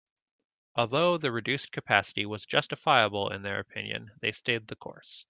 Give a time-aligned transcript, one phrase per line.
[0.73, 5.19] Although the reduced capacity was justifiable in their opinion, they stayed the course.